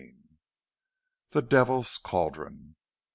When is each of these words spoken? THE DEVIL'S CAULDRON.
THE 1.29 1.43
DEVIL'S 1.43 1.99
CAULDRON. 1.99 2.75